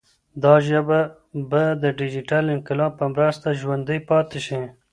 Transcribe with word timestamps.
دا 0.43 0.55
ژبه 0.67 0.99
به 1.49 1.63
د 1.83 1.85
ډیجیټل 1.99 2.45
انقلاب 2.55 2.91
په 2.99 3.05
مرسته 3.15 3.47
ژوندۍ 3.61 3.99
پاتې 4.09 4.39
شي. 4.45 4.61